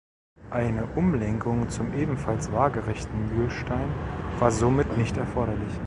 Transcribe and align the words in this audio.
Eine 0.49 0.87
Umlenkung 0.95 1.69
zum 1.69 1.93
ebenfalls 1.93 2.51
waagerechten 2.51 3.37
Mühlstein 3.37 3.93
war 4.39 4.49
somit 4.49 4.97
nicht 4.97 5.15
erforderlich. 5.15 5.75